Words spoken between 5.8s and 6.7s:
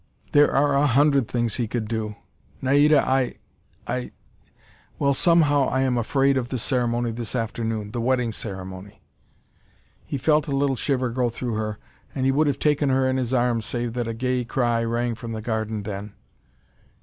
am afraid of the